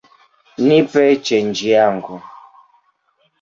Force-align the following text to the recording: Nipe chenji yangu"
Nipe 0.65 1.03
chenji 1.25 1.67
yangu" 1.75 2.15